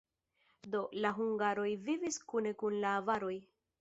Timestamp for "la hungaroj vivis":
1.03-2.19